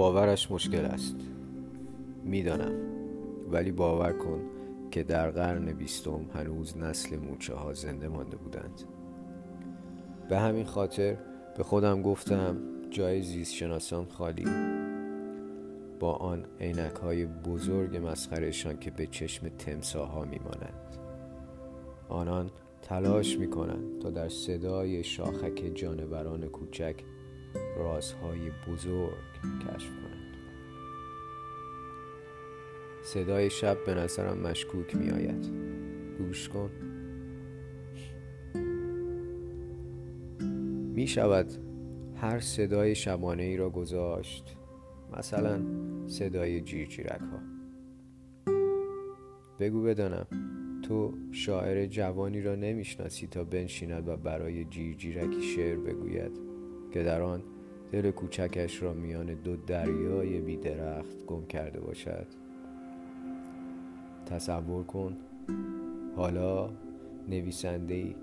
باورش 0.00 0.50
مشکل 0.50 0.84
است. 0.84 1.16
می‌دانم. 2.24 2.72
ولی 3.50 3.72
باور 3.72 4.12
کن 4.12 4.40
که 4.90 5.02
در 5.02 5.30
قرن 5.30 5.72
بیستم 5.72 6.20
هنوز 6.34 6.76
نسل 6.76 7.16
موچه 7.16 7.54
ها 7.54 7.72
زنده 7.72 8.08
مانده 8.08 8.36
بودند. 8.36 8.82
به 10.28 10.38
همین 10.38 10.64
خاطر 10.64 11.16
به 11.56 11.62
خودم 11.62 12.02
گفتم 12.02 12.56
جای 12.90 13.22
زیست 13.22 13.54
شناسان 13.54 14.04
خالی. 14.04 14.44
با 16.00 16.12
آن 16.12 16.44
عینک 16.60 16.94
های 16.94 17.26
بزرگ 17.26 17.96
مسخرشان 17.96 18.78
که 18.78 18.90
به 18.90 19.06
چشم 19.06 19.48
تمساها 19.48 20.24
میمانند. 20.24 20.96
آنان 22.08 22.50
تلاش 22.82 23.38
می 23.38 23.50
کنند 23.50 23.98
تا 24.02 24.10
در 24.10 24.28
صدای 24.28 25.04
شاخک 25.04 25.72
جانوران 25.74 26.46
کوچک 26.48 26.96
رازهای 27.76 28.50
بزرگ 28.68 29.14
کشف 29.60 29.90
کنند. 29.90 30.36
صدای 33.02 33.50
شب 33.50 33.76
به 33.86 33.94
نظرم 33.94 34.38
مشکوک 34.38 34.96
می 34.96 35.10
آید 35.10 35.46
گوش 36.18 36.48
کن. 36.48 36.70
می 40.94 41.06
شود 41.06 41.46
هر 42.16 42.40
صدای 42.40 42.94
شبانه 42.94 43.42
ای 43.42 43.56
را 43.56 43.70
گذاشت. 43.70 44.56
مثلا 45.18 45.60
صدای 46.06 46.60
جیرجیرک 46.60 47.20
ها 47.20 47.40
بگو 49.58 49.82
بدانم 49.82 50.26
تو 50.82 51.14
شاعر 51.32 51.86
جوانی 51.86 52.42
را 52.42 52.54
نمی‌شناسی 52.54 53.26
تا 53.26 53.44
بنشیند 53.44 54.08
و 54.08 54.16
برای 54.16 54.64
جیرجیرکی 54.64 55.42
شعر 55.42 55.76
بگوید. 55.76 56.50
که 56.90 57.02
در 57.02 57.22
آن 57.22 57.42
دل 57.92 58.10
کوچکش 58.10 58.82
را 58.82 58.92
میان 58.92 59.26
دو 59.26 59.56
دریای 59.56 60.40
بیدرخت 60.40 61.26
گم 61.26 61.46
کرده 61.46 61.80
باشد. 61.80 62.26
تصور 64.26 64.84
کن. 64.84 65.16
حالا 66.16 66.70
نویسنده 67.28 68.14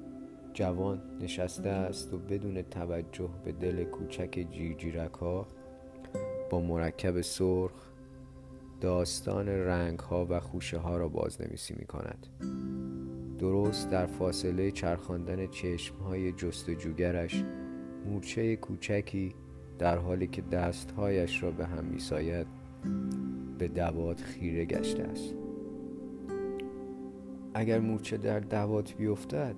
جوان 0.53 1.01
نشسته 1.21 1.69
است 1.69 2.13
و 2.13 2.17
بدون 2.17 2.61
توجه 2.61 3.29
به 3.45 3.51
دل 3.51 3.83
کوچک 3.83 4.47
جیرجیرک 4.51 5.13
ها 5.13 5.47
با 6.49 6.59
مرکب 6.59 7.21
سرخ 7.21 7.87
داستان 8.81 9.49
رنگ 9.49 9.99
ها 9.99 10.27
و 10.29 10.39
خوشه 10.39 10.77
ها 10.77 10.97
را 10.97 11.07
بازنویسی 11.07 11.75
می 11.79 11.85
کند 11.85 12.27
درست 13.39 13.89
در 13.89 14.05
فاصله 14.05 14.71
چرخاندن 14.71 15.47
چشم 15.47 15.95
های 15.95 16.31
جستجوگرش 16.31 17.43
مورچه 18.05 18.55
کوچکی 18.55 19.35
در 19.79 19.97
حالی 19.97 20.27
که 20.27 20.41
دستهایش 20.41 21.43
را 21.43 21.51
به 21.51 21.65
هم 21.65 21.85
میساید 21.85 22.47
به 23.57 23.67
دوات 23.67 24.21
خیره 24.21 24.65
گشته 24.65 25.03
است. 25.03 25.33
اگر 27.53 27.79
مورچه 27.79 28.17
در 28.17 28.39
دوات 28.39 28.93
بیفتد 28.93 29.55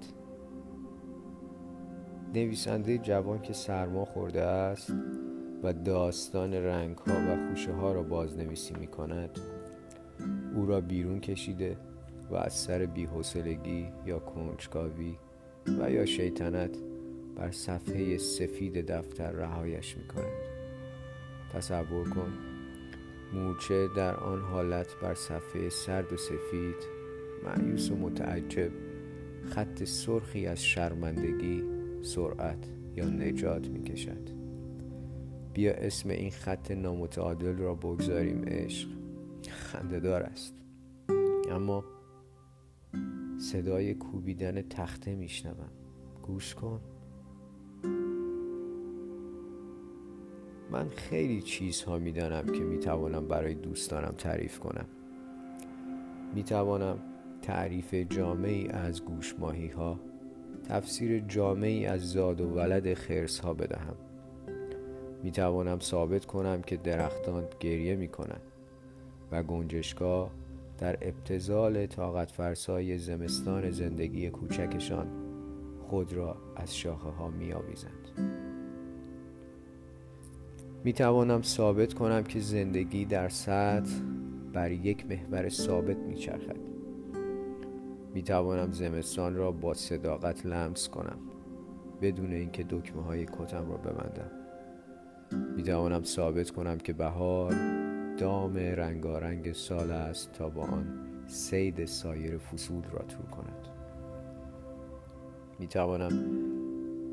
نویسنده 2.34 2.98
جوان 2.98 3.42
که 3.42 3.54
سرما 3.54 4.06
خورده 4.06 4.42
است 4.42 4.94
و 5.64 5.74
داستان 5.74 6.54
رنگ 6.54 6.98
ها 6.98 7.14
و 7.14 7.50
خوشه 7.50 7.74
ها 7.74 7.92
را 7.92 8.04
بازنویسی 8.04 8.74
می 8.80 8.88
کند 8.88 9.40
او 10.56 10.66
را 10.66 10.82
بیرون 10.82 11.20
کشیده 11.20 11.78
و 12.30 12.36
از 12.36 12.54
سر 12.54 12.86
بیحسلگی 12.86 13.88
یا 14.06 14.20
کنجکاوی 14.20 15.18
و 15.80 15.92
یا 15.92 16.06
شیطنت 16.06 16.78
بر 17.40 17.52
صفحه 17.52 18.18
سفید 18.18 18.92
دفتر 18.92 19.32
رهایش 19.32 19.98
می 19.98 20.08
کند 20.08 20.50
تصور 21.54 22.10
کن 22.10 22.34
مورچه 23.34 23.88
در 23.96 24.16
آن 24.16 24.42
حالت 24.42 24.88
بر 25.02 25.14
صفحه 25.14 25.70
سرد 25.70 26.14
و 26.14 26.18
سفید 26.18 26.76
معیوس 27.46 27.92
و 27.92 27.96
متعجب 27.96 28.72
خط 29.46 29.84
سرخی 29.84 30.46
از 30.46 30.64
شرمندگی 30.64 31.64
سرعت 32.02 32.68
یا 32.96 33.06
نجات 33.06 33.68
می 33.68 33.84
کشد 33.84 34.30
بیا 35.54 35.74
اسم 35.74 36.10
این 36.10 36.32
خط 36.32 36.72
نامتعادل 36.72 37.58
را 37.58 37.76
بگذاریم 37.76 38.44
عشق. 38.48 38.90
خندهدار 39.50 40.24
است. 40.24 40.54
اما 41.52 41.84
صدای 43.38 43.94
کوبیدن 43.94 44.62
تخته 44.62 45.16
میشنوم. 45.16 45.70
گوش 46.22 46.56
کن. 46.56 46.82
من 50.72 50.90
خیلی 50.90 51.42
چیزها 51.42 51.98
می‌دانم 51.98 52.46
که 52.46 52.60
می‌توانم 52.60 53.28
برای 53.28 53.54
دوستانم 53.54 54.14
تعریف 54.18 54.60
کنم 54.60 54.86
می‌توانم 56.36 57.00
تعریف 57.42 57.94
جامعی 57.94 58.68
از 58.68 59.04
گوش 59.06 59.36
ماهی 59.40 59.68
ها 59.68 60.00
تفسیر 60.70 61.20
جامعی 61.20 61.86
از 61.86 62.02
زاد 62.12 62.42
و 62.42 62.50
ولد 62.50 62.94
خرس 62.94 63.40
ها 63.40 63.54
بدهم 63.54 63.96
می 65.24 65.32
توانم 65.32 65.80
ثابت 65.80 66.26
کنم 66.26 66.62
که 66.62 66.78
درختان 66.78 67.44
گریه 67.60 67.96
می 67.96 68.08
کنند 68.08 68.42
و 69.32 69.44
گنجشکا 69.44 70.32
در 70.78 70.98
ابتزال 71.02 71.86
طاقت 71.86 72.32
فرسای 72.32 72.98
زمستان 72.98 73.72
زندگی 73.72 74.30
کوچکشان 74.30 75.08
خود 75.90 76.14
را 76.14 76.38
از 76.56 76.78
شاخه 76.78 77.10
ها 77.10 77.30
می 77.30 77.54
آویزند. 77.54 77.99
می 80.84 80.94
توانم 80.94 81.42
ثابت 81.42 81.94
کنم 81.94 82.24
که 82.24 82.40
زندگی 82.40 83.06
در 83.06 83.30
سطح 83.30 83.92
بر 84.54 84.72
یک 84.72 85.06
محور 85.06 85.50
ثابت 85.50 85.98
می 85.98 86.16
چرخد. 86.16 86.70
می 88.14 88.24
توانم 88.24 88.72
زمستان 88.72 89.36
را 89.36 89.52
با 89.52 89.74
صداقت 89.74 90.46
لمس 90.46 90.90
کنم 90.90 91.20
بدون 92.02 92.34
اینکه 92.34 92.66
دکمه 92.70 93.04
های 93.04 93.26
کتم 93.26 93.72
را 93.72 93.78
ببندم. 93.78 94.32
می 95.56 95.64
توانم 95.64 96.04
ثابت 96.04 96.52
کنم 96.52 96.78
که 96.78 96.94
بهار 96.94 97.56
دام 98.18 98.58
رنگارنگ 98.58 99.54
سال 99.54 99.92
است 99.92 100.32
تا 100.34 100.50
با 100.50 100.64
آن 100.64 101.08
سید 101.28 101.86
سایر 101.86 102.38
فصول 102.38 102.84
را 102.92 103.00
طول 103.00 103.26
کند 103.26 103.68
می 105.60 105.68
توانم 105.68 106.26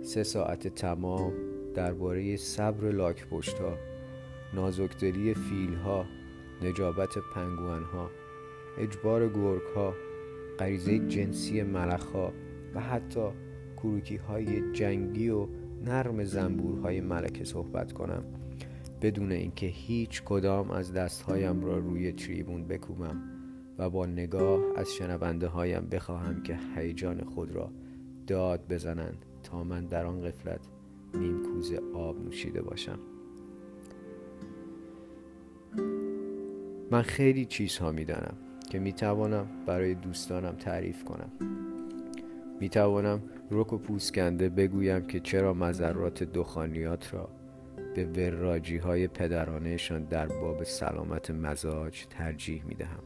سه 0.02 0.22
ساعت 0.22 0.68
تمام 0.68 1.32
درباره 1.76 2.36
صبر 2.36 2.90
لاک 2.90 3.26
ها 3.60 3.78
نازکدلی 4.54 5.34
فیل 5.34 5.74
ها 5.74 6.06
نجابت 6.62 7.18
پنگوان 7.34 7.82
ها 7.82 8.10
اجبار 8.78 9.28
گرگ 9.28 9.62
ها 9.74 9.94
غریزه 10.58 10.98
جنسی 10.98 11.62
ملخ 11.62 12.04
ها 12.04 12.32
و 12.74 12.80
حتی 12.80 13.28
کروکی 13.76 14.16
های 14.16 14.72
جنگی 14.72 15.28
و 15.28 15.46
نرم 15.84 16.24
زنبورهای 16.24 17.00
ملکه 17.00 17.44
صحبت 17.44 17.92
کنم. 17.92 18.24
بدون 19.02 19.32
اینکه 19.32 19.66
هیچ 19.66 20.22
کدام 20.22 20.70
از 20.70 20.92
دستهایم 20.92 21.64
را 21.64 21.78
روی 21.78 22.12
تریبون 22.12 22.68
بکوبم 22.68 23.22
و 23.78 23.90
با 23.90 24.06
نگاه 24.06 24.60
از 24.76 24.94
شنونده 24.94 25.46
هایم 25.46 25.86
بخواهم 25.86 26.42
که 26.42 26.58
هیجان 26.76 27.24
خود 27.24 27.52
را 27.52 27.70
داد 28.26 28.68
بزنند 28.68 29.24
تا 29.42 29.64
من 29.64 29.86
در 29.86 30.06
آن 30.06 30.22
قفلت 30.22 30.60
نیم 31.18 31.42
کوزه 31.42 31.80
آب 31.94 32.24
نوشیده 32.24 32.62
باشم. 32.62 32.98
من 36.90 37.02
خیلی 37.02 37.44
چیزها 37.44 37.92
می‌دانم 37.92 38.36
که 38.70 38.78
می‌توانم 38.78 39.46
برای 39.66 39.94
دوستانم 39.94 40.52
تعریف 40.52 41.04
کنم. 41.04 41.32
می‌توانم 42.60 43.22
رک 43.50 43.72
و 43.72 43.78
پوسکنده 43.78 44.48
بگویم 44.48 45.06
که 45.06 45.20
چرا 45.20 45.54
مذرات 45.54 46.22
دخانیات 46.22 47.14
را 47.14 47.28
به 47.94 48.04
وراجی 48.04 48.76
های 48.76 49.08
پدرانهشان 49.08 50.04
در 50.04 50.26
باب 50.26 50.64
سلامت 50.64 51.30
مزاج 51.30 52.06
ترجیح 52.10 52.64
می 52.64 52.74
دهم 52.74 53.02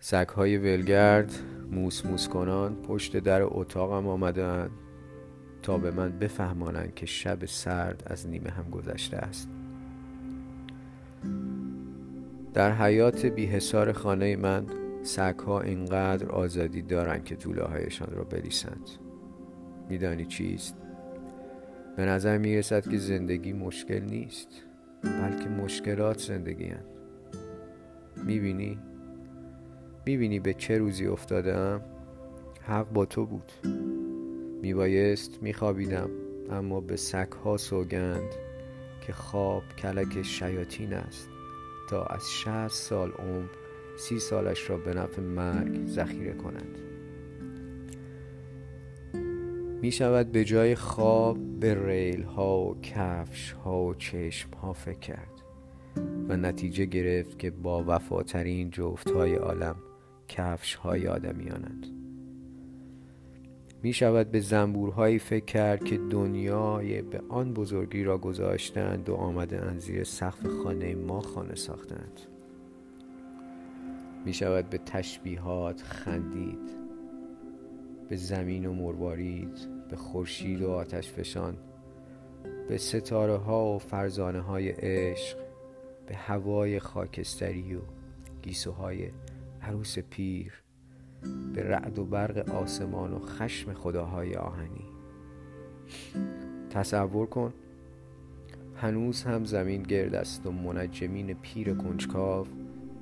سگ 0.00 0.28
های 0.28 0.58
ولگرد 0.58 1.32
موس 1.70 2.06
موس 2.06 2.28
کنان 2.28 2.76
پشت 2.76 3.16
در 3.16 3.42
اتاقم 3.42 4.06
آمدند 4.06 4.70
تا 5.62 5.78
به 5.78 5.90
من 5.90 6.18
بفهمانند 6.18 6.94
که 6.94 7.06
شب 7.06 7.44
سرد 7.44 8.02
از 8.06 8.28
نیمه 8.28 8.50
هم 8.50 8.70
گذشته 8.70 9.16
است 9.16 9.48
در 12.54 12.72
حیات 12.72 13.26
بیحسار 13.26 13.92
خانه 13.92 14.36
من 14.36 14.66
ها 15.46 15.60
اینقدر 15.60 16.28
آزادی 16.28 16.82
دارند 16.82 17.24
که 17.24 17.36
طوله 17.36 17.62
هایشان 17.62 18.08
را 18.10 18.24
بلیسند 18.24 18.90
میدانی 19.88 20.26
چیست؟ 20.26 20.76
به 21.96 22.04
نظر 22.04 22.38
می 22.38 22.56
رسد 22.56 22.88
که 22.88 22.98
زندگی 22.98 23.52
مشکل 23.52 24.00
نیست 24.00 24.48
بلکه 25.02 25.48
مشکلات 25.48 26.18
زندگی 26.18 26.64
هن. 26.64 26.84
می‌بینی؟ 28.24 28.78
می‌بینی 30.06 30.40
به 30.40 30.54
چه 30.54 30.78
روزی 30.78 31.06
افتادم؟ 31.06 31.80
حق 32.62 32.92
با 32.92 33.04
تو 33.04 33.26
بود 33.26 33.52
میبایست 34.62 35.42
میخوابیدم 35.42 36.10
اما 36.50 36.80
به 36.80 36.96
ها 37.44 37.56
سوگند 37.56 38.34
که 39.06 39.12
خواب 39.12 39.62
کلک 39.78 40.22
شیاطین 40.22 40.92
است. 40.92 41.30
تا 41.90 42.04
از 42.04 42.30
شهست 42.30 42.82
سال 42.82 43.10
عمر 43.10 43.48
سی 43.98 44.18
سالش 44.18 44.70
را 44.70 44.76
به 44.76 44.94
نفع 44.94 45.22
مرگ 45.22 45.86
ذخیره 45.86 46.32
کند. 46.32 46.78
می 49.82 49.92
شود 49.92 50.32
به 50.32 50.44
جای 50.44 50.74
خواب 50.74 51.38
به 51.60 51.86
ریل 51.86 52.22
ها 52.22 52.60
و 52.60 52.80
کفش 52.80 53.52
ها 53.52 53.82
و 53.82 53.94
چشم 53.94 54.50
ها 54.50 54.72
فکر 54.72 54.98
کرد 54.98 55.42
و 56.28 56.36
نتیجه 56.36 56.84
گرفت 56.84 57.38
که 57.38 57.50
با 57.50 57.84
وفاترین 57.86 58.70
جفت 58.70 59.10
های 59.10 59.34
عالم 59.34 59.76
کفش 60.28 60.74
های 60.74 61.08
آدمیانند. 61.08 61.99
می 63.82 63.92
شود 63.92 64.30
به 64.30 64.40
زنبورهایی 64.40 65.18
فکر 65.18 65.44
کرد 65.44 65.84
که 65.84 65.98
دنیای 65.98 67.02
به 67.02 67.20
آن 67.28 67.54
بزرگی 67.54 68.04
را 68.04 68.18
گذاشتند 68.18 69.08
و 69.08 69.14
آمده 69.14 69.78
زیر 69.78 70.04
سقف 70.04 70.46
خانه 70.46 70.94
ما 70.94 71.20
خانه 71.20 71.54
ساختند. 71.54 72.20
می 74.24 74.34
شود 74.34 74.70
به 74.70 74.78
تشبیهات 74.78 75.82
خندید 75.82 76.70
به 78.08 78.16
زمین 78.16 78.66
و 78.66 78.72
مروارید 78.72 79.58
به 79.90 79.96
خورشید 79.96 80.62
و 80.62 80.70
آتش 80.70 81.12
فشان 81.12 81.56
به 82.68 82.78
ستاره 82.78 83.36
ها 83.36 83.74
و 83.74 83.78
فرزانه 83.78 84.40
های 84.40 84.68
عشق 84.68 85.38
به 86.06 86.16
هوای 86.16 86.78
خاکستری 86.78 87.74
و 87.74 87.80
گیسوهای 88.42 89.10
عروس 89.62 89.98
پیر. 89.98 90.62
به 91.54 91.62
رعد 91.62 91.98
و 91.98 92.04
برق 92.04 92.50
آسمان 92.54 93.12
و 93.12 93.18
خشم 93.18 93.72
خداهای 93.72 94.34
آهنی 94.34 94.84
تصور 96.70 97.26
کن 97.26 97.54
هنوز 98.76 99.22
هم 99.22 99.44
زمین 99.44 99.82
گرد 99.82 100.14
است 100.14 100.46
و 100.46 100.52
منجمین 100.52 101.34
پیر 101.34 101.74
کنجکاو 101.74 102.46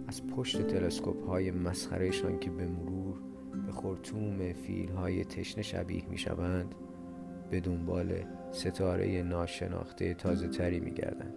از 0.09 0.26
پشت 0.26 0.67
تلسکوپ 0.67 1.29
های 1.29 1.50
مسخرهشان 1.50 2.38
که 2.38 2.50
به 2.50 2.67
مرور 2.67 3.15
به 3.67 3.73
خورتوم 3.73 4.53
فیل 4.53 4.91
های 4.91 5.25
تشنه 5.25 5.62
شبیه 5.62 6.03
می 6.11 6.19
شوند 6.19 6.75
به 7.50 7.61
دنبال 7.61 8.12
ستاره 8.53 9.23
ناشناخته 9.23 10.14
تازه 10.14 10.49
تری 10.49 10.81
می 10.81 10.91
گردن. 10.91 11.35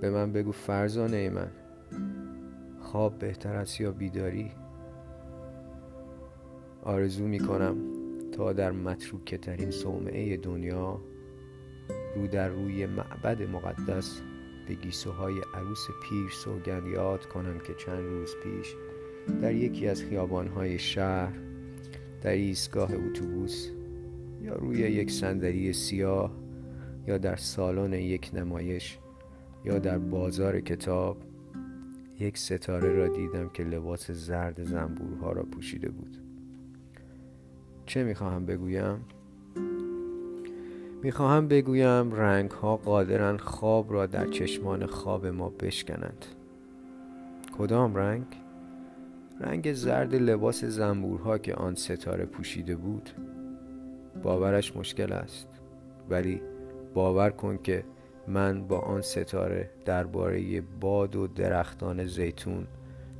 به 0.00 0.10
من 0.10 0.32
بگو 0.32 0.52
فرزانه 0.52 1.30
من 1.30 1.50
خواب 2.92 3.18
بهتر 3.18 3.56
است 3.56 3.80
یا 3.80 3.92
بیداری؟ 3.92 4.50
آرزو 6.82 7.26
می 7.26 7.38
کنم 7.38 7.76
تا 8.32 8.52
در 8.52 8.72
متروکه 8.72 9.38
ترین 9.38 9.70
صومعه 9.70 10.36
دنیا 10.36 11.00
رو 12.16 12.26
در 12.26 12.48
روی 12.48 12.86
معبد 12.86 13.42
مقدس 13.42 14.20
به 14.68 14.74
گیسوهای 14.74 15.34
عروس 15.54 15.86
پیر 16.02 16.30
سوگند 16.30 16.86
یاد 16.86 17.26
کنم 17.26 17.58
که 17.58 17.74
چند 17.74 18.04
روز 18.04 18.34
پیش 18.42 18.74
در 19.42 19.54
یکی 19.54 19.88
از 19.88 20.02
خیابانهای 20.02 20.78
شهر 20.78 21.32
در 22.22 22.30
ایستگاه 22.30 22.90
اتوبوس 22.92 23.68
یا 24.42 24.54
روی 24.54 24.78
یک 24.78 25.10
صندلی 25.10 25.72
سیاه 25.72 26.32
یا 27.06 27.18
در 27.18 27.36
سالن 27.36 27.92
یک 27.92 28.30
نمایش 28.34 28.98
یا 29.64 29.78
در 29.78 29.98
بازار 29.98 30.60
کتاب 30.60 31.31
یک 32.22 32.38
ستاره 32.38 32.92
را 32.92 33.08
دیدم 33.08 33.48
که 33.48 33.64
لباس 33.64 34.10
زرد 34.10 34.64
زنبورها 34.64 35.32
را 35.32 35.42
پوشیده 35.42 35.90
بود 35.90 36.16
چه 37.86 38.04
می‌خواهم 38.04 38.46
بگویم؟ 38.46 39.04
می‌خواهم 41.02 41.48
بگویم 41.48 42.12
رنگ 42.12 42.50
ها 42.50 42.76
قادرن 42.76 43.36
خواب 43.36 43.92
را 43.92 44.06
در 44.06 44.26
چشمان 44.26 44.86
خواب 44.86 45.26
ما 45.26 45.48
بشکنند 45.48 46.26
کدام 47.58 47.94
رنگ؟ 47.94 48.24
رنگ 49.40 49.72
زرد 49.72 50.14
لباس 50.14 50.64
زنبورها 50.64 51.38
که 51.38 51.54
آن 51.54 51.74
ستاره 51.74 52.24
پوشیده 52.24 52.76
بود 52.76 53.10
باورش 54.22 54.76
مشکل 54.76 55.12
است 55.12 55.48
ولی 56.10 56.42
باور 56.94 57.30
کن 57.30 57.58
که 57.62 57.84
من 58.28 58.66
با 58.66 58.78
آن 58.78 59.00
ستاره 59.00 59.70
درباره 59.84 60.60
باد 60.60 61.16
و 61.16 61.26
درختان 61.26 62.06
زیتون 62.06 62.66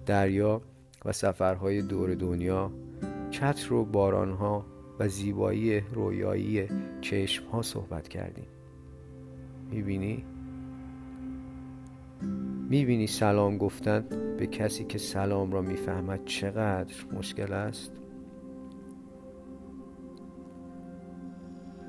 دریا 0.07 0.61
و 1.05 1.13
سفرهای 1.13 1.83
دور 1.83 2.15
دنیا 2.15 2.71
چتر 3.31 3.73
و 3.73 3.85
بارانها 3.85 4.65
و 4.99 5.09
زیبایی 5.09 5.81
رویایی 5.81 6.69
چشم 7.01 7.47
ها 7.47 7.63
صحبت 7.63 8.09
کردیم 8.09 8.47
می‌بینی؟ 9.71 10.25
می‌بینی 12.69 13.07
سلام 13.07 13.59
گفتن 13.59 14.05
به 14.39 14.47
کسی 14.47 14.85
که 14.85 14.99
سلام 14.99 15.53
را 15.53 15.63
می‌فهمد 15.63 16.25
چقدر 16.25 16.95
مشکل 17.13 17.53
است؟ 17.53 17.93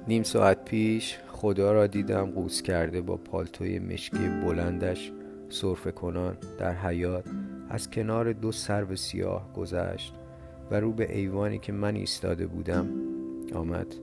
نیم 0.07 0.23
ساعت 0.23 0.65
پیش 0.65 1.17
خدا 1.43 1.71
را 1.71 1.87
دیدم 1.87 2.31
قوس 2.31 2.61
کرده 2.61 3.01
با 3.01 3.17
پالتوی 3.17 3.79
مشکی 3.79 4.27
بلندش 4.27 5.11
صرف 5.49 5.87
کنان 5.87 6.37
در 6.59 6.73
حیات 6.73 7.25
از 7.69 7.89
کنار 7.89 8.33
دو 8.33 8.51
سرو 8.51 8.95
سیاه 8.95 9.53
گذشت 9.53 10.13
و 10.71 10.79
رو 10.79 10.91
به 10.91 11.15
ایوانی 11.17 11.59
که 11.59 11.71
من 11.71 11.95
ایستاده 11.95 12.47
بودم 12.47 12.89
آمد. 13.55 13.95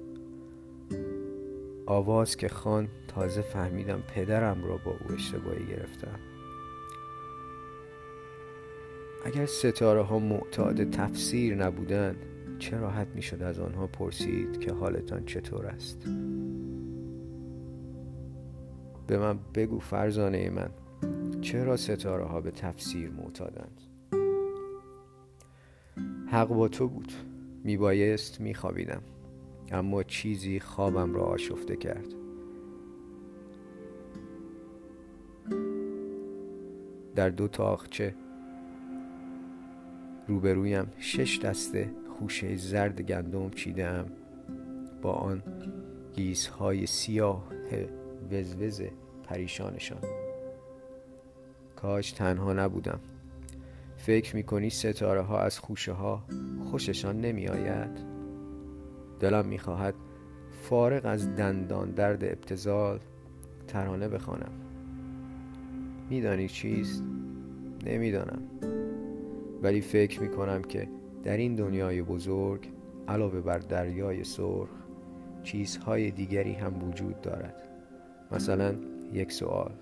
آواز 1.87 2.37
که 2.37 2.49
خان 2.49 2.89
تازه 3.09 3.43
فهمیدم 3.43 4.03
پدرم 4.15 4.65
را 4.65 4.77
با 4.77 4.91
او 4.91 5.15
اشتباهی 5.15 5.67
گرفتم. 5.67 6.19
اگر 9.27 9.47
ستاره 9.47 10.03
ها 10.03 10.19
معتاد 10.19 10.91
تفسیر 10.91 11.55
نبودند 11.55 12.17
چه 12.59 12.79
راحت 12.79 13.09
می‌شد 13.15 13.43
از 13.43 13.59
آنها 13.59 13.87
پرسید 13.87 14.61
که 14.61 14.73
حالتان 14.73 15.25
چطور 15.25 15.67
است؟ 15.67 16.07
به 19.11 19.19
من 19.19 19.39
بگو 19.55 19.79
فرزانه 19.79 20.51
من 20.51 20.71
چرا 21.41 21.77
ستاره 21.77 22.25
ها 22.25 22.41
به 22.41 22.51
تفسیر 22.51 23.11
معتادند؟ 23.11 23.81
حق 26.26 26.49
با 26.49 26.69
تو 26.69 26.88
بود. 26.88 27.12
میبایست 27.64 28.40
میخوابیدم 28.40 29.02
اما 29.73 30.02
چیزی 30.02 30.61
خوابم 30.61 31.14
را 31.14 31.23
آشفته 31.23 31.76
کرد. 31.76 32.07
در 37.14 37.29
دو 37.31 37.49
تاخچه 37.49 38.14
روبرویم 40.29 40.87
شش 40.99 41.38
دسته 41.38 41.90
خوشه 42.19 42.57
زرد 42.57 43.02
گندم 43.02 43.50
چیدم. 43.50 44.07
با 45.02 45.12
آن 45.12 45.43
گیزهای 46.12 46.87
سیاه 46.87 47.49
وزوز 48.31 48.83
پریشانشان. 49.25 50.03
کاش 51.77 52.12
تنها 52.12 52.53
نبودم. 52.53 53.00
فکر 53.97 54.37
می‌کنی 54.37 54.71
ستاره 54.71 55.21
ها 55.21 55.41
از 55.41 55.59
خوشه 55.59 55.93
ها 55.93 56.25
خوششان 56.71 57.21
نمی 57.21 57.49
آید 57.49 57.91
دلم 59.21 59.47
می‌خواهد 59.47 59.95
فارغ 60.62 61.07
از 61.07 61.37
دندان 61.37 61.91
درد 61.91 62.25
ابتزال 62.25 63.00
ترانه 63.69 64.09
بخوانم. 64.09 64.53
میدانی 66.11 66.49
چیست؟ 66.49 67.05
نمی‌دانم. 67.87 68.43
ولی 69.62 69.81
فکر 69.81 70.21
می‌کنم 70.21 70.62
که 70.62 70.89
در 71.25 71.37
این 71.37 71.55
دنیای 71.55 72.03
بزرگ 72.03 72.69
علاوه 73.09 73.41
بر 73.41 73.59
دریای 73.59 74.25
سرخ 74.25 74.69
چیزهای 75.43 76.11
دیگری 76.11 76.53
هم 76.53 76.89
وجود 76.89 77.21
دارد. 77.21 77.70
مثلا 78.33 78.75
یک 79.13 79.33
سوال. 79.33 79.73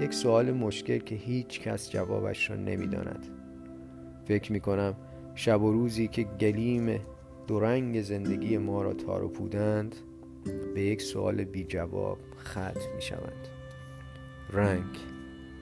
یک 0.00 0.14
سوال 0.14 0.50
مشکل 0.50 0.98
که 0.98 1.14
هیچ 1.14 1.60
کس 1.60 1.90
جوابش 1.90 2.50
را 2.50 2.56
نمی‌داند. 2.56 3.26
فکر 4.24 4.52
می 4.52 4.60
کنم 4.60 4.94
شب 5.34 5.62
و 5.62 5.72
روزی 5.72 6.08
که 6.08 6.22
گلیم 6.22 7.00
دورنگ 7.46 8.02
زندگی 8.02 8.58
ما 8.58 8.82
را 8.82 8.94
تارو 8.94 9.28
پودند 9.28 9.96
به 10.74 10.82
یک 10.82 11.02
سوال 11.02 11.44
بی 11.44 11.64
جواب 11.64 12.18
ختم 12.44 12.94
می 12.96 13.02
شوند 13.02 13.48
رنگ 14.52 14.96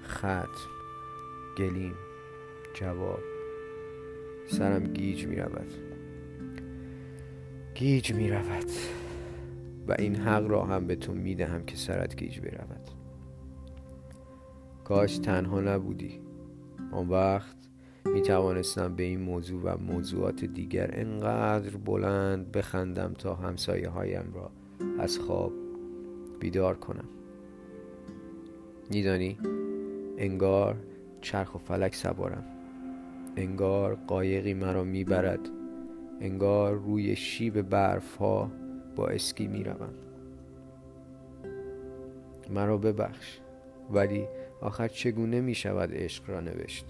ختم 0.09 0.49
گلیم 1.59 1.95
جواب. 2.75 3.21
سرم 4.47 4.85
گیج 4.85 5.27
می 5.27 5.37
رود 5.37 5.73
گیج 7.75 8.13
می 8.13 8.31
رود 8.31 8.71
و 9.89 9.95
این 9.99 10.17
حق 10.17 10.47
را 10.47 10.65
هم 10.65 10.87
به 10.87 10.97
تو 10.97 11.13
می 11.13 11.35
دهم 11.35 11.65
که 11.65 11.77
سرت 11.77 12.17
گیج 12.17 12.41
برود. 12.41 12.91
کاش 14.85 15.19
تنها 15.19 15.61
نبودی. 15.61 16.21
آن 16.93 17.09
وقت 17.09 17.57
می 18.05 18.23
توانستم 18.23 18.95
به 18.95 19.03
این 19.03 19.21
موضوع 19.21 19.63
و 19.63 19.79
موضوعات 19.79 20.45
دیگر 20.45 20.91
انقدر 20.93 21.77
بلند 21.77 22.53
بخندم 22.53 23.13
تا 23.13 23.35
همسایه 23.35 23.89
هایم 23.89 24.33
را 24.35 24.51
از 24.99 25.19
خواب 25.19 25.53
بیدار 26.41 26.77
کنم. 26.77 27.09
میدانی؟ 28.91 29.39
انگار 30.19 30.77
چرخ 31.21 31.55
و 31.55 31.59
فلک 31.59 31.95
سوارم. 31.95 32.45
انگار 33.37 33.95
قایقی 33.95 34.55
مرا 34.55 34.85
می‌برد. 34.85 35.49
انگار 36.21 36.75
روی 36.75 37.17
شیب 37.17 37.63
برف 37.63 38.17
ها 38.17 38.51
با 38.97 39.09
اسکی 39.09 39.47
می‌روم. 39.47 39.94
مرا 42.50 42.76
ببخش 42.76 43.38
ولی 43.90 44.26
آخر 44.61 44.88
چگونه 44.88 45.40
می 45.40 45.54
شود 45.54 45.90
عشق 45.92 46.30
را 46.30 46.40
نوشت؟ 46.40 46.87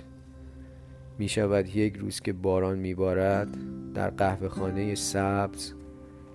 می 1.18 1.28
شود 1.28 1.76
یک 1.76 1.96
روز 1.96 2.20
که 2.20 2.32
باران 2.32 2.78
می 2.78 2.94
بارد 2.94 3.48
در 3.94 4.10
قهوه 4.10 4.48
خانه 4.48 4.94
سبز 4.94 5.72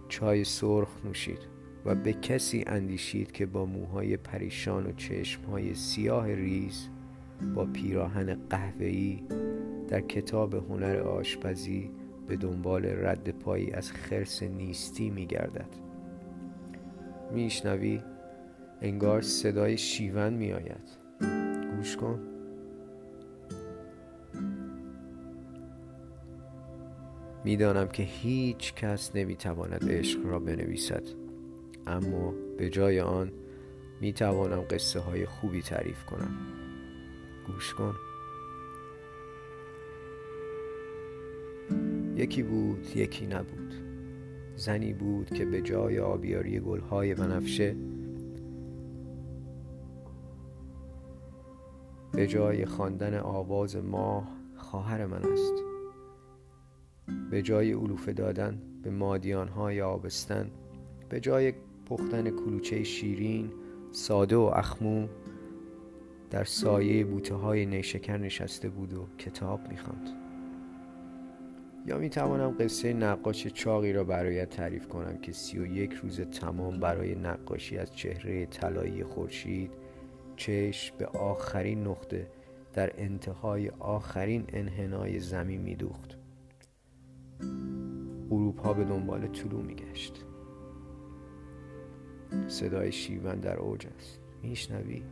چای 0.10 0.44
سرخ 0.44 0.90
نوشید 1.06 1.40
و 1.86 1.96
به 1.96 2.14
کسی 2.14 2.64
اندیشید 2.68 3.32
که 3.32 3.46
با 3.46 3.66
موهای 3.66 4.18
پریشان 4.18 4.86
و 4.88 4.92
چشمهای 4.92 5.76
سیاه 5.76 6.28
ریز 6.28 6.88
با 7.56 7.66
پیراهن 7.66 8.40
قهوه‌ای 8.50 9.24
در 9.88 10.02
کتاب 10.02 10.54
هنر 10.54 10.98
آشپزی 10.98 11.90
به 12.28 12.36
دنبال 12.36 12.86
رد 12.86 13.30
پایی 13.30 13.72
از 13.72 13.92
خرس 13.92 14.44
نیستی 14.44 15.10
میگردد. 15.10 15.70
میشنوی؟ 17.32 18.02
انگار 18.82 19.22
صدای 19.22 19.78
شیون 19.78 20.34
میآید. 20.34 20.90
گوش 21.78 21.98
کن. 21.98 22.20
می‌دانم 27.44 27.88
که 27.88 28.04
هیچ 28.04 28.74
کس 28.74 29.16
نمی‌تواند 29.16 29.92
عشق 29.92 30.26
را 30.26 30.40
بنویسد. 30.40 31.04
اما 31.88 32.34
به 32.58 32.70
جای 32.70 33.00
آن 33.00 33.32
می‌توانم 34.02 34.62
قصه 34.62 35.00
های 35.00 35.26
خوبی 35.26 35.62
تعریف 35.62 36.06
کنم. 36.06 36.38
گوش 37.48 37.74
کن. 37.74 37.96
یکی 42.26 42.44
بود 42.44 42.88
یکی 42.96 43.28
نبود. 43.28 43.74
زنی 44.56 44.94
بود 44.94 45.30
که 45.30 45.46
به 45.46 45.62
جای 45.62 46.00
آبیاری 46.00 46.60
گلهای 46.60 47.14
بنفشه 47.14 47.76
به 52.14 52.28
جای 52.28 52.66
خواندن 52.66 53.20
آواز 53.20 53.76
ماه 53.76 54.28
خواهر 54.58 55.06
من 55.06 55.22
است. 55.24 55.54
به 57.32 57.42
جای 57.42 57.74
علوفه 57.74 58.14
دادن 58.14 58.62
به 58.84 58.90
مادیان 58.90 59.48
های 59.48 59.82
آبستن 59.82 60.52
به 61.10 61.20
جای 61.20 61.54
پختن 61.86 62.30
کلوچه 62.30 62.84
شیرین 62.84 63.52
ساده 63.92 64.36
و 64.36 64.52
اخمو 64.56 65.08
در 66.32 66.44
سایه 66.44 67.06
بوته 67.06 67.36
های 67.36 67.66
نیشکر 67.66 68.18
نشسته 68.18 68.70
بود 68.70 68.94
و 68.94 69.08
کتاب 69.18 69.60
می‌خواند. 69.70 70.25
یا 71.86 71.98
می 71.98 72.10
توانم 72.10 72.56
قصه 72.60 72.94
نقاش 72.94 73.48
چاقی 73.48 73.94
را 73.94 74.04
برایت 74.04 74.50
تعریف 74.50 74.88
کنم 74.88 75.18
که 75.18 75.32
سی 75.32 75.60
و 75.60 75.66
یک 75.66 75.94
روز 75.94 76.22
تمام 76.22 76.80
برای 76.80 77.16
نقاشی 77.16 77.78
از 77.78 77.96
چهره 77.96 78.46
طلایی 78.46 79.04
خورشید 79.04 79.72
چشم 80.36 80.98
به 80.98 81.06
آخرین 81.06 81.88
نقطه 81.88 82.28
در 82.74 82.92
انتهای 82.98 83.70
آخرین 83.70 84.46
انحنای 84.48 85.20
زمین 85.20 85.62
میدوخت. 85.62 86.18
غروب 88.30 88.58
ها 88.58 88.74
به 88.74 88.84
دنبال 88.84 89.28
طلوع 89.28 89.62
میگشت. 89.62 90.26
صدای 92.48 92.92
شیون 92.92 93.40
در 93.40 93.58
اوج 93.58 93.88
است. 93.88 94.20
میشنوی؟ 94.44 95.04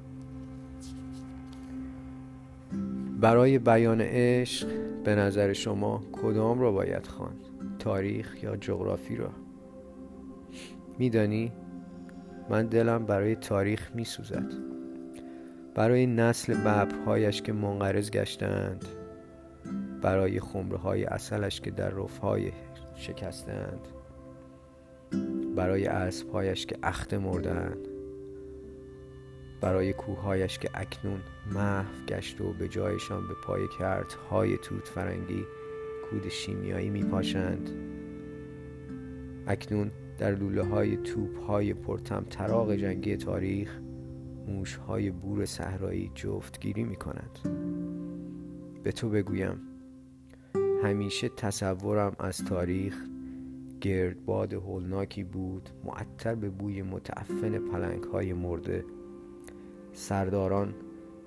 برای 3.24 3.60
بیان 3.60 4.02
عشق 4.02 4.68
به 5.04 5.16
نظر 5.16 5.54
شما 5.54 6.04
کدام 6.12 6.60
را 6.60 6.72
باید 6.72 7.08
خواند؟ 7.08 7.46
تاریخ 7.80 8.44
یا 8.44 8.56
جغرافی 8.56 9.16
را 9.16 9.30
میدانی؟ 11.00 11.52
من 12.50 12.66
دلم 12.66 13.06
برای 13.06 13.36
تاریخ 13.36 13.92
میسوزد. 13.96 14.54
برای 15.76 16.06
نسل 16.06 16.54
ببرهایش 16.54 17.42
که 17.42 17.54
منقرض 17.54 18.12
گشتند 18.12 18.86
برای 20.02 20.40
خمره 20.40 20.78
های 20.78 21.04
اصلش 21.04 21.62
که 21.62 21.72
در 21.72 21.90
رفهای 21.90 22.52
شکستند 22.96 23.88
برای 25.56 25.86
اسبهایش 25.86 26.66
که 26.66 26.78
اخته 26.84 27.18
مردند 27.18 27.93
برای 29.64 29.94
کوههایش 29.94 30.60
که 30.60 30.70
اکنون 30.74 31.20
محو 31.52 32.06
گشت 32.08 32.42
و 32.42 32.54
به 32.54 32.68
جایشان 32.68 33.28
به 33.28 33.34
پای 33.44 33.68
کرت 33.80 34.14
های 34.14 34.58
توت 34.58 34.88
فرنگی 34.88 35.46
کود 36.10 36.30
شیمیایی 36.30 36.90
می 36.90 37.04
پاشند 37.04 37.70
اکنون 39.48 39.92
در 40.18 40.36
لوله 40.36 40.64
های 40.64 40.98
توپ 40.98 41.40
های 41.40 41.74
پرتم 41.74 42.26
تراغ 42.30 42.76
جنگی 42.76 43.18
تاریخ 43.18 43.80
موش 44.48 44.76
های 44.76 45.12
بور 45.12 45.46
صحرایی 45.46 46.12
جفتگیری 46.16 46.84
می 46.84 46.96
کند 46.96 47.40
به 48.84 48.92
تو 48.92 49.10
بگویم 49.10 49.58
همیشه 50.84 51.30
تصورم 51.30 52.16
از 52.20 52.46
تاریخ 52.46 52.98
گردباد 53.82 54.54
هولناکی 54.54 55.24
بود 55.24 55.70
معطر 55.84 56.36
به 56.36 56.50
بوی 56.50 56.82
متعفن 56.82 57.60
پلنگ 57.60 58.04
های 58.04 58.34
مرده. 58.34 58.86
سرداران 59.94 60.74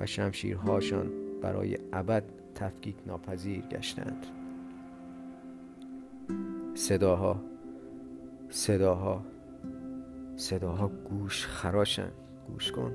و 0.01 0.07
شمشیرهاشان 0.07 1.11
برای 1.43 1.79
ابد 1.93 2.25
تفکیک 2.55 2.97
ناپذیر 3.07 3.61
گشتند. 3.61 4.27
صداها 6.75 7.41
صداها 8.51 9.25
صداها 10.37 10.89
گوش 10.89 11.47
خراشند 11.47 12.13
گوش 12.49 12.73
کن. 12.73 12.95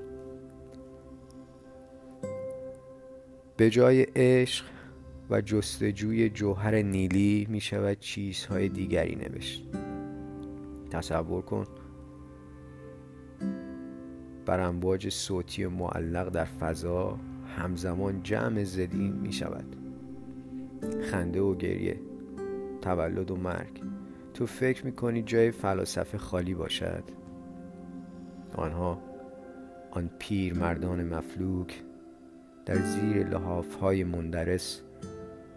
به 3.58 3.70
جای 3.70 4.02
عشق 4.16 4.66
و 5.30 5.42
جستجوی 5.42 6.30
جوهر 6.30 6.76
نیلی 6.76 7.48
می 7.50 7.62
شود 7.62 8.00
چیزهای 8.00 8.70
دیگری 8.70 9.16
نوشت. 9.16 9.64
تصور 10.92 11.42
کن 11.42 11.66
بر 14.52 14.60
امواج 14.60 15.10
صوتی 15.10 15.68
معلق 15.68 16.30
در 16.30 16.46
فضا 16.46 17.20
همزمان 17.58 18.24
جمع 18.24 18.64
زدین 18.64 19.14
می 19.14 19.34
شود. 19.34 19.76
خنده 21.12 21.42
و 21.42 21.56
گریه 21.56 22.00
تولد 22.82 23.32
و 23.32 23.36
مرگ. 23.36 23.82
تو 24.34 24.46
فکر 24.46 24.86
می 24.86 24.92
کنی 24.92 25.22
جای 25.22 25.52
فلاسفه 25.52 26.18
خالی 26.18 26.54
باشد؟ 26.54 27.04
آنها 28.56 29.02
آن 29.92 30.10
پیر 30.20 30.54
مردان 30.54 31.04
مفلوک 31.04 31.84
در 32.66 32.82
زیر 32.82 33.30
لحاف 33.30 33.76
های 33.76 34.04
مندرس 34.04 34.82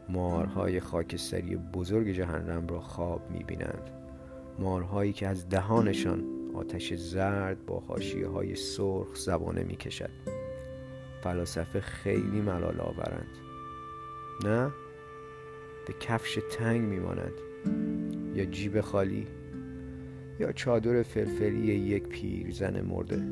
مارهای 0.09 0.81
خاکستری 0.81 1.57
بزرگ 1.57 2.09
جهنم 2.09 2.67
را 2.67 2.81
خواب 2.81 3.31
می 3.31 3.45
بینند. 3.45 3.91
مارهایی 4.59 5.13
که 5.13 5.29
از 5.29 5.49
دهانشان 5.49 6.34
آتش 6.55 6.95
زرد 6.95 7.67
با 7.67 7.81
حاشیه 7.81 8.29
های 8.29 8.55
سرخ 8.55 9.15
زبانه 9.15 9.65
می 9.65 9.77
کشد 9.77 10.11
فلاسفه 11.23 11.81
خیلی 11.81 12.41
ملال 12.41 12.81
آورند. 12.81 13.39
نه؟ 14.45 14.71
به 15.87 15.93
کفش 16.01 16.39
تنگ 16.51 16.81
میمانند 16.81 17.33
یا 18.35 18.45
جیب 18.45 18.81
خالی؟ 18.81 19.27
یا 20.41 20.53
چادر 20.53 21.03
فلفلی 21.03 21.75
یک 21.75 22.03
پیر 22.03 22.51
زن 22.51 22.81
مرده؟ 22.81 23.25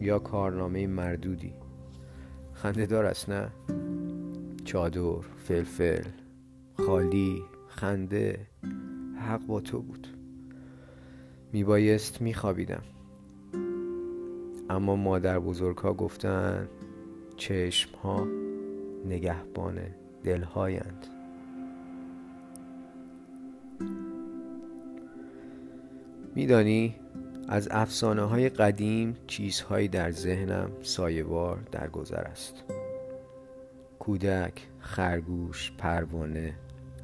یا 0.00 0.18
کارنامه 0.18 0.86
مردودی؟ 0.86 1.54
خنده 2.52 2.98
است 2.98 3.30
نه؟ 3.30 3.50
چادر 4.64 5.20
فلفل 5.36 6.04
خالی 6.86 7.42
خنده 7.68 8.46
حق 9.18 9.46
با 9.46 9.60
تو 9.60 9.82
بود. 9.82 10.03
میبایست 11.54 12.20
میخوابیدم. 12.20 12.82
اما 14.70 14.96
مادر 14.96 15.38
بزرگ 15.38 15.78
ها 15.78 15.94
گفتن 15.94 16.68
چشم 17.36 17.90
ها 17.98 18.26
نگهبان 19.04 19.80
دلهایند. 20.24 21.06
میدانی 26.34 26.94
از 27.48 27.68
افسانه 27.70 28.22
های 28.22 28.48
قدیم 28.48 29.16
چیزهایی 29.26 29.88
در 29.88 30.10
ذهنم 30.10 30.70
سایوار 30.82 31.58
در 31.72 31.88
گذر 31.88 32.22
است. 32.22 32.64
کودک، 33.98 34.68
خرگوش، 34.78 35.72
پروانه 35.78 36.54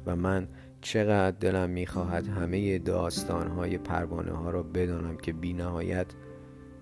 و 0.05 0.15
من 0.15 0.47
چقدر 0.81 1.37
دلم 1.39 1.69
می‌خواهد 1.69 2.27
همه 2.27 2.79
داستانهای 2.79 3.77
پروانه 3.77 4.31
ها 4.31 4.49
را 4.49 4.63
بدانم 4.63 5.17
که 5.17 5.33
بی 5.33 5.53
نهایت 5.53 6.07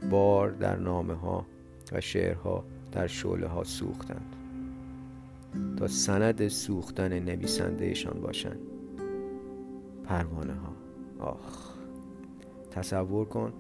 بار 0.10 0.52
در 0.52 0.76
نامه 0.76 1.14
ها 1.14 1.46
و 1.92 2.02
شعرها 2.02 2.66
در 2.92 3.08
شعله 3.08 3.48
ها 3.48 3.64
سوختند. 3.64 4.36
تا 5.78 5.88
سند 5.88 6.48
سوختن 6.48 7.20
نویسندهشان 7.20 8.22
باشند. 8.22 8.60
پروانه 10.04 10.54
ها 10.54 10.74
آخ. 11.20 11.70
تصور 12.72 13.26
کن 13.26 13.54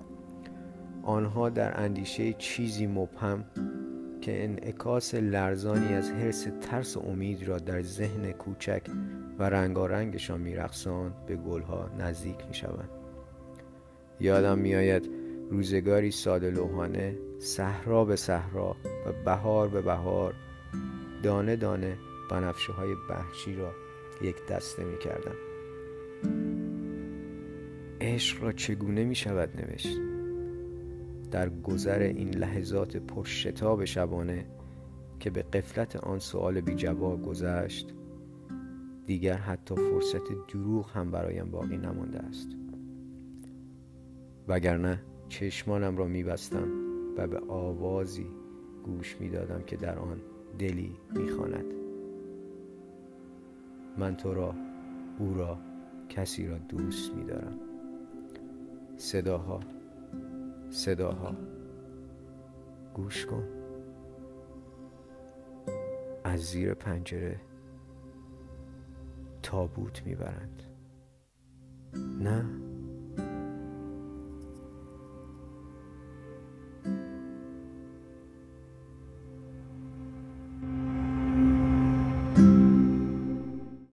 آنها 1.04 1.50
در 1.50 1.84
اندیشه 1.84 2.34
چیزی 2.34 2.88
مبهم 2.88 3.46
که 4.22 4.44
انعکاس 4.44 5.16
لرزانی 5.16 5.94
از 5.94 6.12
حرس 6.12 6.48
ترس 6.62 6.98
و 6.98 7.00
امید 7.00 7.48
را 7.48 7.58
در 7.58 7.82
ذهن 7.82 8.32
کوچک 8.32 8.84
و 9.40 9.44
رنگارنگشان 9.44 10.42
میرقصان 10.42 11.14
به 11.28 11.36
گلها 11.36 11.90
نزدیک 12.00 12.48
می‌شوند. 12.48 12.90
یادم 14.20 14.60
میآید 14.60 15.10
روزگاری 15.50 16.12
ساده 16.12 16.52
لوحانه 16.52 17.18
صحرا 17.40 18.06
به 18.06 18.16
صحرا 18.16 18.76
و 19.06 19.24
بهار 19.26 19.68
به 19.68 19.82
بهار 19.82 20.34
دانه 21.24 21.56
دانه 21.56 21.98
بنفشه 22.32 22.74
های 22.74 22.96
بحشی 23.10 23.56
را 23.56 23.72
یک 24.22 24.36
دسته 24.50 24.84
می 24.84 24.98
کردم 24.98 25.36
عشق 28.02 28.44
را 28.44 28.52
چگونه 28.52 29.04
می 29.04 29.16
شود 29.16 29.50
نوشت؟ 29.62 29.98
در 31.32 31.50
گذر 31.50 32.00
این 32.00 32.36
لحظات 32.36 32.98
پرشتاب 32.98 33.86
شبانه 33.86 34.46
که 35.20 35.30
به 35.30 35.42
قفلت 35.42 35.96
آن 35.96 36.20
سوال 36.20 36.62
بی 36.62 36.76
جواب 36.76 37.22
گذشت 37.22 37.94
دیگر 39.10 39.38
حتی 39.38 39.76
فرصت 39.76 40.48
دروغ 40.54 40.90
هم 40.92 41.12
برایم 41.12 41.52
باقی 41.52 41.78
نمانده 41.78 42.20
است. 42.20 42.48
وگرنه 44.48 45.02
چشمانم 45.30 45.98
را 45.98 46.06
میبستم 46.06 46.68
و 47.18 47.28
به 47.28 47.40
آوازی 47.40 48.28
گوش 48.84 49.18
می‌دادم 49.20 49.62
که 49.62 49.78
در 49.78 50.00
آن 50.00 50.22
دلی 50.60 50.96
می‌خواند. 51.16 51.66
من 53.98 54.16
تو 54.16 54.34
را 54.34 54.56
او 55.20 55.34
را 55.34 55.58
کسی 56.10 56.48
را 56.48 56.58
دوست 56.58 57.14
میدارم. 57.14 57.60
صداها 58.98 59.60
صداها. 60.70 61.36
گوش 62.94 63.26
کن. 63.26 63.48
از 66.24 66.40
زیر 66.40 66.74
پنجره 66.74 67.49
تابوت 69.50 70.04
می‌برند. 70.06 70.64
نه؟ 72.20 72.69